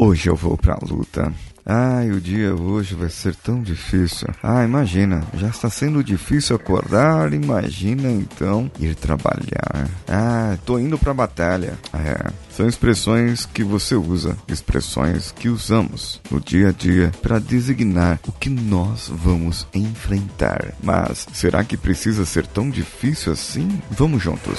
Hoje 0.00 0.30
eu 0.30 0.36
vou 0.36 0.56
pra 0.56 0.78
luta. 0.80 1.32
Ai, 1.66 2.12
o 2.12 2.20
dia 2.20 2.54
hoje 2.54 2.94
vai 2.94 3.10
ser 3.10 3.34
tão 3.34 3.60
difícil. 3.60 4.28
Ah, 4.40 4.64
imagina, 4.64 5.24
já 5.34 5.48
está 5.48 5.68
sendo 5.68 6.02
difícil 6.04 6.54
acordar, 6.54 7.32
imagina 7.34 8.08
então 8.08 8.70
ir 8.78 8.94
trabalhar. 8.94 9.88
Ah, 10.06 10.56
tô 10.64 10.78
indo 10.78 10.96
pra 10.96 11.12
batalha. 11.12 11.76
É, 11.92 12.30
são 12.48 12.68
expressões 12.68 13.44
que 13.44 13.64
você 13.64 13.96
usa, 13.96 14.36
expressões 14.46 15.32
que 15.32 15.48
usamos 15.48 16.22
no 16.30 16.40
dia 16.40 16.68
a 16.68 16.72
dia 16.72 17.12
para 17.20 17.40
designar 17.40 18.20
o 18.26 18.30
que 18.32 18.48
nós 18.48 19.12
vamos 19.12 19.66
enfrentar. 19.74 20.74
Mas 20.80 21.26
será 21.34 21.64
que 21.64 21.76
precisa 21.76 22.24
ser 22.24 22.46
tão 22.46 22.70
difícil 22.70 23.32
assim? 23.32 23.68
Vamos 23.90 24.22
juntos. 24.22 24.58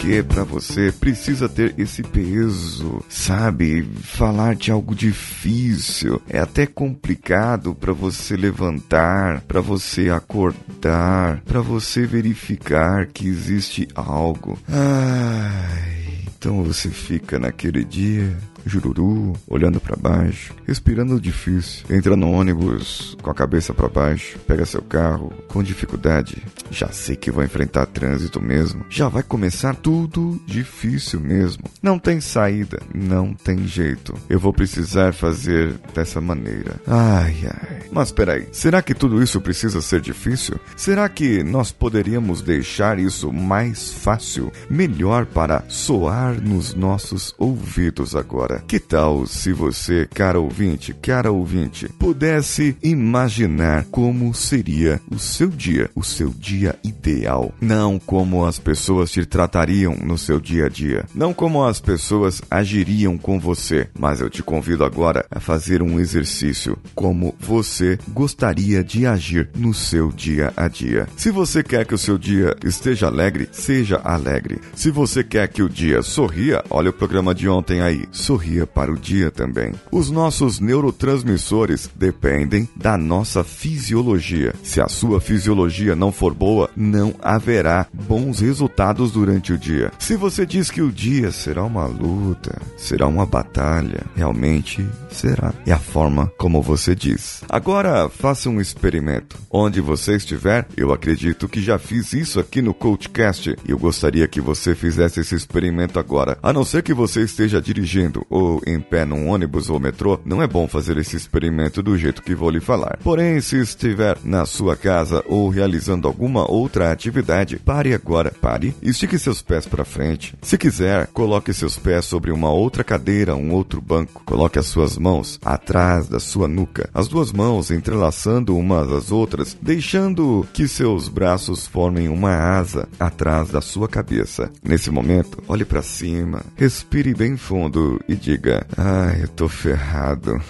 Porque 0.00 0.22
para 0.22 0.44
você 0.44 0.90
precisa 0.90 1.46
ter 1.46 1.74
esse 1.76 2.02
peso, 2.02 3.04
sabe? 3.06 3.86
Falar 4.02 4.56
de 4.56 4.70
algo 4.70 4.94
difícil 4.94 6.22
é 6.26 6.38
até 6.38 6.64
complicado 6.64 7.74
para 7.74 7.92
você 7.92 8.34
levantar, 8.34 9.42
para 9.42 9.60
você 9.60 10.08
acordar, 10.08 11.42
para 11.42 11.60
você 11.60 12.06
verificar 12.06 13.08
que 13.08 13.28
existe 13.28 13.86
algo. 13.94 14.58
Ai, 14.66 16.24
então 16.34 16.62
você 16.62 16.88
fica 16.88 17.38
naquele 17.38 17.84
dia 17.84 18.34
jururu, 18.64 19.34
olhando 19.46 19.80
para 19.80 19.96
baixo, 19.96 20.54
respirando 20.66 21.20
difícil. 21.20 21.84
Entra 21.90 22.16
no 22.16 22.30
ônibus 22.30 23.16
com 23.22 23.30
a 23.30 23.34
cabeça 23.34 23.72
para 23.74 23.88
baixo, 23.88 24.38
pega 24.46 24.64
seu 24.64 24.82
carro 24.82 25.32
com 25.48 25.62
dificuldade. 25.62 26.42
Já 26.70 26.88
sei 26.88 27.16
que 27.16 27.30
vou 27.30 27.44
enfrentar 27.44 27.86
trânsito 27.86 28.40
mesmo. 28.40 28.84
Já 28.88 29.08
vai 29.08 29.22
começar 29.22 29.74
tudo 29.74 30.40
difícil 30.46 31.20
mesmo. 31.20 31.64
Não 31.82 31.98
tem 31.98 32.20
saída, 32.20 32.80
não 32.94 33.34
tem 33.34 33.66
jeito. 33.66 34.14
Eu 34.28 34.38
vou 34.38 34.52
precisar 34.52 35.12
fazer 35.12 35.74
dessa 35.94 36.20
maneira. 36.20 36.80
Ai, 36.86 37.36
ai. 37.44 37.80
Mas 37.90 38.12
peraí, 38.12 38.48
será 38.52 38.82
que 38.82 38.94
tudo 38.94 39.22
isso 39.22 39.40
precisa 39.40 39.80
ser 39.80 40.00
difícil? 40.00 40.58
Será 40.76 41.08
que 41.08 41.42
nós 41.42 41.72
poderíamos 41.72 42.40
deixar 42.40 42.98
isso 42.98 43.32
mais 43.32 43.92
fácil, 43.92 44.52
melhor 44.68 45.26
para 45.26 45.64
soar 45.68 46.40
nos 46.40 46.74
nossos 46.74 47.34
ouvidos 47.38 48.14
agora? 48.14 48.49
Que 48.66 48.78
tal 48.78 49.26
se 49.26 49.52
você, 49.52 50.06
cara 50.12 50.40
ouvinte, 50.40 50.92
cara 50.92 51.30
ouvinte, 51.30 51.88
pudesse 51.98 52.76
imaginar 52.82 53.84
como 53.90 54.34
seria 54.34 55.00
o 55.10 55.18
seu 55.18 55.48
dia, 55.48 55.90
o 55.94 56.02
seu 56.02 56.30
dia 56.30 56.76
ideal? 56.84 57.54
Não 57.60 57.98
como 57.98 58.44
as 58.44 58.58
pessoas 58.58 59.10
te 59.10 59.24
tratariam 59.24 59.96
no 60.02 60.18
seu 60.18 60.40
dia 60.40 60.66
a 60.66 60.68
dia, 60.68 61.04
não 61.14 61.32
como 61.32 61.64
as 61.64 61.80
pessoas 61.80 62.42
agiriam 62.50 63.16
com 63.16 63.38
você, 63.38 63.88
mas 63.98 64.20
eu 64.20 64.28
te 64.28 64.42
convido 64.42 64.84
agora 64.84 65.24
a 65.30 65.40
fazer 65.40 65.82
um 65.82 66.00
exercício 66.00 66.78
como 66.94 67.34
você 67.38 67.98
gostaria 68.08 68.82
de 68.82 69.06
agir 69.06 69.48
no 69.54 69.72
seu 69.72 70.10
dia 70.10 70.52
a 70.56 70.68
dia. 70.68 71.06
Se 71.16 71.30
você 71.30 71.62
quer 71.62 71.86
que 71.86 71.94
o 71.94 71.98
seu 71.98 72.18
dia 72.18 72.56
esteja 72.64 73.06
alegre, 73.06 73.48
seja 73.52 74.00
alegre. 74.02 74.60
Se 74.74 74.90
você 74.90 75.22
quer 75.22 75.48
que 75.48 75.62
o 75.62 75.68
dia 75.68 76.02
sorria, 76.02 76.62
olha 76.70 76.90
o 76.90 76.92
programa 76.92 77.34
de 77.34 77.48
ontem 77.48 77.80
aí, 77.80 78.04
sorria 78.10 78.39
para 78.66 78.92
o 78.92 78.98
dia 78.98 79.30
também. 79.30 79.72
Os 79.90 80.10
nossos 80.10 80.60
neurotransmissores 80.60 81.90
dependem 81.94 82.68
da 82.76 82.96
nossa 82.96 83.44
fisiologia. 83.44 84.54
Se 84.62 84.80
a 84.80 84.88
sua 84.88 85.20
fisiologia 85.20 85.94
não 85.94 86.12
for 86.12 86.34
boa, 86.34 86.70
não 86.76 87.14
haverá 87.20 87.86
bons 87.92 88.40
resultados 88.40 89.12
durante 89.12 89.52
o 89.52 89.58
dia. 89.58 89.92
Se 89.98 90.16
você 90.16 90.44
diz 90.44 90.70
que 90.70 90.82
o 90.82 90.90
dia 90.90 91.30
será 91.30 91.64
uma 91.64 91.86
luta, 91.86 92.60
será 92.76 93.06
uma 93.06 93.26
batalha, 93.26 94.04
realmente 94.14 94.86
será. 95.10 95.52
É 95.66 95.72
a 95.72 95.78
forma 95.78 96.32
como 96.38 96.62
você 96.62 96.94
diz. 96.94 97.42
Agora 97.48 98.08
faça 98.08 98.48
um 98.48 98.60
experimento. 98.60 99.38
Onde 99.50 99.80
você 99.80 100.16
estiver, 100.16 100.66
eu 100.76 100.92
acredito 100.92 101.48
que 101.48 101.60
já 101.60 101.78
fiz 101.78 102.12
isso 102.12 102.40
aqui 102.40 102.62
no 102.62 102.74
Coachcast 102.74 103.50
eu 103.66 103.78
gostaria 103.78 104.26
que 104.26 104.40
você 104.40 104.74
fizesse 104.74 105.20
esse 105.20 105.34
experimento 105.34 105.98
agora. 105.98 106.38
A 106.42 106.52
não 106.52 106.64
ser 106.64 106.82
que 106.82 106.94
você 106.94 107.22
esteja 107.22 107.60
dirigindo 107.60 108.26
ou 108.30 108.62
em 108.64 108.80
pé 108.80 109.04
num 109.04 109.28
ônibus 109.28 109.68
ou 109.68 109.80
metrô, 109.80 110.18
não 110.24 110.40
é 110.40 110.46
bom 110.46 110.68
fazer 110.68 110.96
esse 110.96 111.16
experimento 111.16 111.82
do 111.82 111.98
jeito 111.98 112.22
que 112.22 112.34
vou 112.34 112.48
lhe 112.48 112.60
falar. 112.60 112.98
Porém, 113.02 113.40
se 113.40 113.60
estiver 113.60 114.16
na 114.24 114.46
sua 114.46 114.76
casa 114.76 115.22
ou 115.26 115.48
realizando 115.48 116.06
alguma 116.06 116.48
outra 116.50 116.92
atividade, 116.92 117.58
pare 117.58 117.92
agora. 117.92 118.32
Pare 118.40 118.74
estique 118.80 119.18
seus 119.18 119.42
pés 119.42 119.66
para 119.66 119.84
frente. 119.84 120.34
Se 120.40 120.56
quiser, 120.56 121.08
coloque 121.08 121.52
seus 121.52 121.76
pés 121.76 122.04
sobre 122.04 122.30
uma 122.30 122.50
outra 122.50 122.84
cadeira, 122.84 123.34
um 123.34 123.52
outro 123.52 123.80
banco. 123.80 124.22
Coloque 124.24 124.58
as 124.58 124.66
suas 124.66 124.96
mãos 124.96 125.38
atrás 125.44 126.08
da 126.08 126.20
sua 126.20 126.46
nuca, 126.46 126.88
as 126.94 127.08
duas 127.08 127.32
mãos 127.32 127.70
entrelaçando 127.70 128.56
umas 128.56 128.92
às 128.92 129.10
outras, 129.10 129.56
deixando 129.60 130.46
que 130.52 130.68
seus 130.68 131.08
braços 131.08 131.66
formem 131.66 132.08
uma 132.08 132.34
asa 132.34 132.88
atrás 132.98 133.50
da 133.50 133.60
sua 133.60 133.88
cabeça. 133.88 134.50
Nesse 134.62 134.90
momento, 134.90 135.42
olhe 135.48 135.64
para 135.64 135.82
cima, 135.82 136.42
respire 136.56 137.14
bem 137.14 137.36
fundo 137.36 138.00
e 138.08 138.19
diga: 138.20 138.66
Ah, 138.76 139.12
eu 139.18 139.28
tô 139.28 139.48
ferrado. 139.48 140.40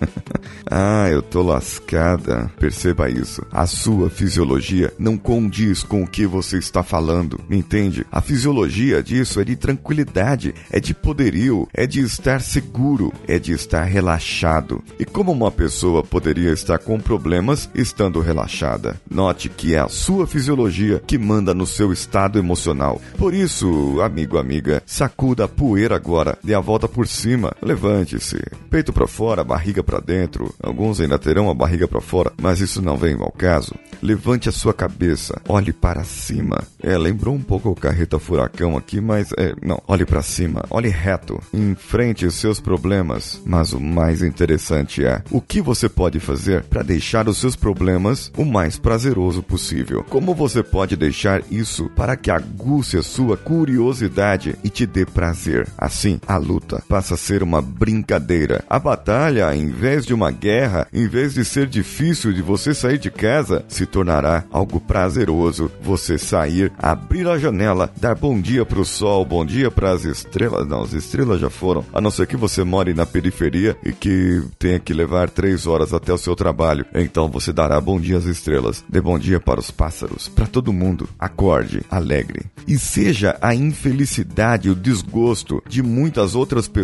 ah, 0.70 1.08
eu 1.10 1.22
tô 1.22 1.42
lascada. 1.42 2.50
Perceba 2.58 3.08
isso. 3.08 3.44
A 3.50 3.66
sua 3.66 4.10
fisiologia 4.10 4.92
não 4.98 5.16
condiz 5.16 5.82
com 5.82 6.02
o 6.02 6.06
que 6.06 6.26
você 6.26 6.58
está 6.58 6.82
falando. 6.82 7.40
Entende? 7.50 8.06
A 8.12 8.20
fisiologia 8.20 9.02
disso 9.02 9.40
é 9.40 9.44
de 9.44 9.56
tranquilidade, 9.56 10.54
é 10.70 10.78
de 10.78 10.94
poderio, 10.94 11.68
é 11.72 11.86
de 11.86 12.00
estar 12.00 12.40
seguro, 12.40 13.12
é 13.26 13.38
de 13.38 13.52
estar 13.52 13.84
relaxado. 13.84 14.82
E 14.98 15.04
como 15.04 15.32
uma 15.32 15.50
pessoa 15.50 16.02
poderia 16.02 16.52
estar 16.52 16.78
com 16.78 17.00
problemas 17.00 17.68
estando 17.74 18.20
relaxada? 18.20 19.00
Note 19.10 19.48
que 19.48 19.74
é 19.74 19.78
a 19.78 19.88
sua 19.88 20.26
fisiologia 20.26 21.02
que 21.06 21.18
manda 21.18 21.54
no 21.54 21.66
seu 21.66 21.92
estado 21.92 22.38
emocional. 22.38 23.00
Por 23.16 23.32
isso, 23.32 24.00
amigo, 24.02 24.38
amiga, 24.38 24.82
sacuda 24.84 25.44
a 25.44 25.48
poeira 25.48 25.96
agora, 25.96 26.38
dê 26.42 26.54
a 26.54 26.60
volta 26.60 26.86
por 26.88 26.97
cima, 27.06 27.52
levante-se, 27.62 28.42
peito 28.70 28.92
para 28.92 29.06
fora, 29.06 29.44
barriga 29.44 29.82
para 29.82 30.00
dentro. 30.00 30.54
Alguns 30.62 31.00
ainda 31.00 31.18
terão 31.18 31.50
a 31.50 31.54
barriga 31.54 31.86
para 31.86 32.00
fora, 32.00 32.32
mas 32.40 32.60
isso 32.60 32.82
não 32.82 32.96
vem 32.96 33.14
ao 33.14 33.30
caso. 33.30 33.74
Levante 34.02 34.48
a 34.48 34.52
sua 34.52 34.72
cabeça, 34.72 35.40
olhe 35.48 35.72
para 35.72 36.04
cima. 36.04 36.62
É, 36.82 36.96
lembrou 36.96 37.34
um 37.34 37.42
pouco 37.42 37.68
o 37.70 37.74
carreta 37.74 38.18
furacão 38.18 38.76
aqui, 38.76 39.00
mas 39.00 39.32
é, 39.36 39.54
não, 39.62 39.82
olhe 39.88 40.04
para 40.04 40.22
cima, 40.22 40.64
olhe 40.70 40.88
reto, 40.88 41.40
enfrente 41.52 42.24
os 42.24 42.34
seus 42.34 42.60
problemas. 42.60 43.40
Mas 43.44 43.72
o 43.72 43.80
mais 43.80 44.22
interessante 44.22 45.04
é 45.04 45.22
o 45.30 45.40
que 45.40 45.60
você 45.60 45.88
pode 45.88 46.20
fazer 46.20 46.64
para 46.64 46.82
deixar 46.82 47.28
os 47.28 47.38
seus 47.38 47.56
problemas 47.56 48.30
o 48.36 48.44
mais 48.44 48.78
prazeroso 48.78 49.42
possível. 49.42 50.04
Como 50.08 50.34
você 50.34 50.62
pode 50.62 50.96
deixar 50.96 51.42
isso 51.50 51.90
para 51.96 52.16
que 52.16 52.30
aguce 52.30 52.96
a 52.96 53.02
sua 53.02 53.36
curiosidade 53.36 54.56
e 54.62 54.70
te 54.70 54.86
dê 54.86 55.04
prazer. 55.04 55.68
Assim, 55.76 56.20
a 56.26 56.36
luta 56.36 56.82
passa 56.88 57.14
a 57.14 57.18
ser 57.18 57.42
uma 57.42 57.60
brincadeira. 57.60 58.64
A 58.68 58.78
batalha, 58.78 59.54
em 59.54 59.68
vez 59.68 60.06
de 60.06 60.14
uma 60.14 60.30
guerra, 60.30 60.88
em 60.92 61.06
vez 61.06 61.34
de 61.34 61.44
ser 61.44 61.66
difícil 61.66 62.32
de 62.32 62.40
você 62.40 62.72
sair 62.72 62.98
de 62.98 63.10
casa, 63.10 63.64
se 63.68 63.84
tornará 63.84 64.44
algo 64.50 64.80
prazeroso. 64.80 65.70
Você 65.82 66.16
sair, 66.16 66.72
abrir 66.78 67.28
a 67.28 67.38
janela, 67.38 67.92
dar 68.00 68.14
bom 68.14 68.40
dia 68.40 68.64
para 68.64 68.80
o 68.80 68.84
sol, 68.84 69.24
bom 69.24 69.44
dia 69.44 69.70
para 69.70 69.92
as 69.92 70.04
estrelas. 70.04 70.66
Não, 70.66 70.82
as 70.82 70.94
estrelas 70.94 71.40
já 71.40 71.50
foram. 71.50 71.84
A 71.92 72.00
não 72.00 72.10
ser 72.10 72.26
que 72.26 72.36
você 72.36 72.64
more 72.64 72.94
na 72.94 73.04
periferia 73.04 73.76
e 73.84 73.92
que 73.92 74.42
tenha 74.58 74.78
que 74.78 74.94
levar 74.94 75.28
três 75.28 75.66
horas 75.66 75.92
até 75.92 76.12
o 76.12 76.18
seu 76.18 76.34
trabalho. 76.34 76.86
Então 76.94 77.28
você 77.28 77.52
dará 77.52 77.78
bom 77.80 78.00
dia 78.00 78.16
às 78.16 78.24
estrelas. 78.24 78.82
Dê 78.88 79.00
bom 79.00 79.18
dia 79.18 79.38
para 79.38 79.60
os 79.60 79.70
pássaros, 79.70 80.28
para 80.28 80.46
todo 80.46 80.72
mundo. 80.72 81.08
Acorde, 81.18 81.82
alegre. 81.90 82.46
E 82.66 82.78
seja 82.78 83.36
a 83.42 83.54
infelicidade, 83.54 84.70
o 84.70 84.74
desgosto 84.74 85.62
de 85.68 85.82
muitas 85.82 86.34
outras 86.34 86.66
pessoas 86.66 86.77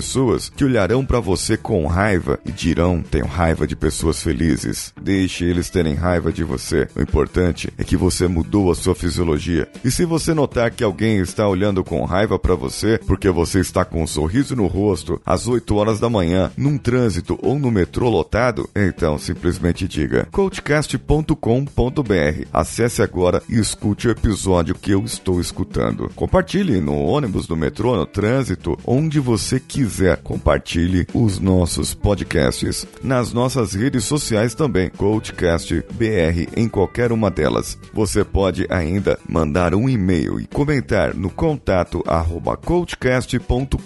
que 0.57 0.65
olharão 0.65 1.05
para 1.05 1.21
você 1.21 1.57
com 1.57 1.87
raiva 1.87 2.39
e 2.45 2.53
dirão: 2.53 3.03
tenho 3.03 3.27
raiva 3.27 3.67
de 3.67 3.77
pessoas 3.77 4.23
felizes. 4.23 4.93
Deixe 5.01 5.45
eles 5.45 5.71
terem 5.71 5.95
raiva 5.95 6.33
de 6.33 6.43
você. 6.43 6.89
O 6.97 7.03
importante 7.03 7.73
é 7.79 7.85
que 7.85 7.97
você 7.97 8.27
mudou 8.27 8.71
a 8.71 8.75
sua 8.75 8.95
fisiologia. 8.95 9.69
E 9.85 9.91
se 9.91 10.05
você 10.05 10.35
notar 10.35 10.71
que 10.71 10.83
alguém 10.83 11.19
está 11.19 11.49
olhando 11.49 11.85
com 11.85 12.05
raiva 12.05 12.39
para 12.39 12.55
você 12.55 12.99
porque 13.07 13.31
você 13.31 13.61
está 13.61 13.85
com 13.85 14.03
um 14.03 14.07
sorriso 14.07 14.57
no 14.57 14.67
rosto 14.67 15.21
às 15.25 15.47
8 15.47 15.75
horas 15.75 16.01
da 16.01 16.09
manhã, 16.09 16.51
num 16.57 16.79
trânsito 16.79 17.39
ou 17.43 17.59
no 17.59 17.71
metrô 17.71 18.09
lotado, 18.09 18.69
então 18.75 19.19
simplesmente 19.19 19.87
diga 19.87 20.27
coachcast.com.br. 20.31 22.47
Acesse 22.53 23.03
agora 23.03 23.43
e 23.49 23.59
escute 23.59 24.09
o 24.09 24.11
episódio 24.11 24.75
que 24.75 24.91
eu 24.91 25.05
estou 25.05 25.41
escutando. 25.41 26.11
Compartilhe 26.15 26.81
no 26.81 26.97
ônibus, 26.97 27.49
no 27.49 27.57
metrô, 27.57 27.97
no 27.97 28.07
trânsito, 28.07 28.79
onde 28.85 29.21
você 29.21 29.61
quiser. 29.61 29.74
Compartilhe 30.23 31.07
os 31.13 31.41
nossos 31.41 31.95
podcasts 31.95 32.87
nas 33.03 33.33
nossas 33.33 33.75
redes 33.75 34.05
sociais 34.05 34.55
também, 34.55 34.89
Coachcast 34.89 35.85
BR 35.93 36.49
em 36.57 36.69
qualquer 36.69 37.11
uma 37.11 37.31
delas. 37.31 37.77
Você 37.93 38.25
pode 38.25 38.67
ainda 38.71 39.19
mandar 39.29 39.75
um 39.75 39.89
e-mail 39.89 40.39
e 40.39 40.47
comentar 40.47 41.15
no 41.15 41.29
contato 41.29 42.03
arroba 42.07 42.57
coachcast.com.br 42.57 43.79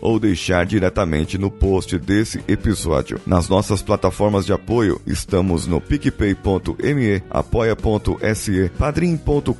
ou 0.00 0.20
deixar 0.20 0.64
diretamente 0.64 1.36
no 1.36 1.50
post 1.50 1.98
desse 1.98 2.40
episódio. 2.46 3.20
Nas 3.26 3.48
nossas 3.48 3.82
plataformas 3.82 4.46
de 4.46 4.52
apoio, 4.52 5.00
estamos 5.06 5.66
no 5.66 5.80
picpay.me, 5.80 7.22
apoia.se, 7.28 8.70
padrim.com.br 8.78 9.52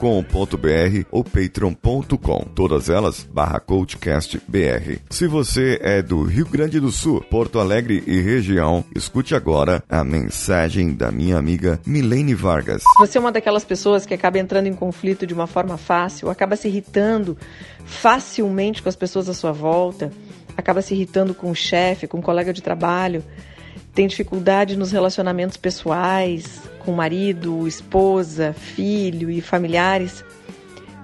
ou 1.10 1.24
patreon.com. 1.24 2.44
Todas 2.54 2.88
elas 2.88 3.28
barra 3.32 3.58
coachcastbr. 3.58 4.99
Se 5.08 5.26
você 5.26 5.78
é 5.82 6.02
do 6.02 6.22
Rio 6.22 6.46
Grande 6.46 6.78
do 6.78 6.90
Sul, 6.90 7.20
Porto 7.20 7.58
Alegre 7.58 8.02
e 8.06 8.20
região, 8.20 8.84
escute 8.94 9.34
agora 9.34 9.82
a 9.88 10.04
mensagem 10.04 10.92
da 10.92 11.10
minha 11.10 11.36
amiga 11.38 11.80
Milene 11.86 12.34
Vargas. 12.34 12.82
Você 12.98 13.18
é 13.18 13.20
uma 13.20 13.32
daquelas 13.32 13.64
pessoas 13.64 14.04
que 14.04 14.14
acaba 14.14 14.38
entrando 14.38 14.66
em 14.66 14.74
conflito 14.74 15.26
de 15.26 15.34
uma 15.34 15.46
forma 15.46 15.78
fácil, 15.78 16.28
acaba 16.30 16.56
se 16.56 16.68
irritando 16.68 17.36
facilmente 17.84 18.82
com 18.82 18.88
as 18.88 18.96
pessoas 18.96 19.28
à 19.28 19.34
sua 19.34 19.52
volta, 19.52 20.12
acaba 20.56 20.82
se 20.82 20.94
irritando 20.94 21.34
com 21.34 21.50
o 21.50 21.54
chefe, 21.54 22.06
com 22.06 22.18
o 22.18 22.22
colega 22.22 22.52
de 22.52 22.62
trabalho, 22.62 23.24
tem 23.94 24.06
dificuldade 24.06 24.76
nos 24.76 24.92
relacionamentos 24.92 25.56
pessoais, 25.56 26.62
com 26.78 26.92
marido, 26.92 27.66
esposa, 27.66 28.52
filho 28.52 29.30
e 29.30 29.40
familiares. 29.40 30.24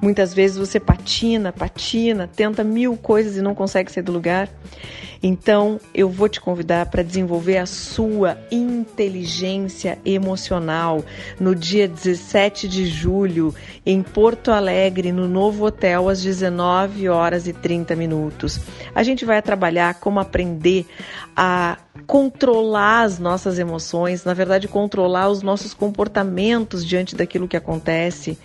Muitas 0.00 0.34
vezes 0.34 0.56
você 0.56 0.78
patina, 0.78 1.52
patina, 1.52 2.28
tenta 2.28 2.62
mil 2.62 2.96
coisas 2.96 3.37
e 3.37 3.43
não 3.43 3.54
consegue 3.54 3.90
sair 3.90 4.02
do 4.02 4.12
lugar. 4.12 4.48
Então, 5.22 5.80
eu 5.94 6.08
vou 6.08 6.28
te 6.28 6.40
convidar 6.40 6.86
para 6.86 7.02
desenvolver 7.02 7.58
a 7.58 7.66
sua 7.66 8.38
inteligência 8.50 9.98
emocional 10.04 11.04
no 11.38 11.54
dia 11.54 11.88
17 11.88 12.68
de 12.68 12.86
julho, 12.86 13.54
em 13.84 14.02
Porto 14.02 14.50
Alegre, 14.50 15.12
no 15.12 15.28
novo 15.28 15.66
hotel, 15.66 16.08
às 16.08 16.22
19 16.22 17.08
horas 17.08 17.46
e 17.46 17.52
30 17.52 17.96
minutos. 17.96 18.60
A 18.94 19.02
gente 19.02 19.24
vai 19.24 19.40
trabalhar 19.42 19.94
como 19.94 20.20
aprender 20.20 20.86
a 21.36 21.78
controlar 22.06 23.02
as 23.02 23.18
nossas 23.18 23.58
emoções, 23.58 24.24
na 24.24 24.32
verdade, 24.32 24.68
controlar 24.68 25.28
os 25.28 25.42
nossos 25.42 25.74
comportamentos 25.74 26.84
diante 26.84 27.16
daquilo 27.16 27.48
que 27.48 27.56
acontece. 27.56 28.38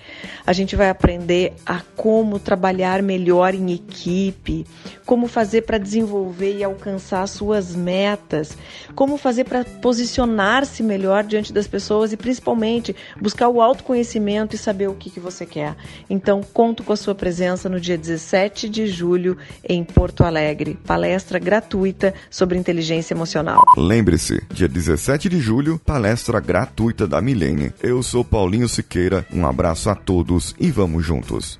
A 0.45 0.53
gente 0.53 0.75
vai 0.75 0.89
aprender 0.89 1.53
a 1.65 1.81
como 1.95 2.39
trabalhar 2.39 3.01
melhor 3.01 3.53
em 3.53 3.71
equipe, 3.71 4.65
como 5.05 5.27
fazer 5.27 5.61
para 5.61 5.77
desenvolver 5.77 6.57
alcançar 6.63 7.27
suas 7.27 7.75
metas, 7.75 8.57
como 8.95 9.17
fazer 9.17 9.45
para 9.45 9.63
posicionar-se 9.63 10.83
melhor 10.83 11.23
diante 11.23 11.53
das 11.53 11.67
pessoas 11.67 12.11
e 12.11 12.17
principalmente 12.17 12.95
buscar 13.19 13.49
o 13.49 13.61
autoconhecimento 13.61 14.55
e 14.55 14.59
saber 14.59 14.89
o 14.89 14.95
que, 14.95 15.09
que 15.09 15.19
você 15.19 15.45
quer. 15.45 15.75
Então, 16.09 16.41
conto 16.53 16.83
com 16.83 16.93
a 16.93 16.97
sua 16.97 17.15
presença 17.15 17.69
no 17.69 17.79
dia 17.79 17.97
17 17.97 18.69
de 18.69 18.87
julho 18.87 19.37
em 19.67 19.83
Porto 19.83 20.23
Alegre, 20.23 20.77
palestra 20.85 21.39
gratuita 21.39 22.13
sobre 22.29 22.57
inteligência 22.57 23.13
emocional. 23.13 23.61
Lembre-se, 23.77 24.41
dia 24.53 24.67
17 24.67 25.29
de 25.29 25.39
julho, 25.39 25.79
palestra 25.79 26.39
gratuita 26.39 27.07
da 27.07 27.21
Milene. 27.21 27.71
Eu 27.81 28.01
sou 28.03 28.23
Paulinho 28.23 28.67
Siqueira, 28.67 29.25
um 29.33 29.45
abraço 29.45 29.89
a 29.89 29.95
todos 29.95 30.55
e 30.59 30.71
vamos 30.71 31.05
juntos. 31.05 31.59